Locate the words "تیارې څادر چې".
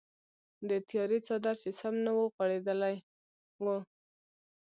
0.89-1.69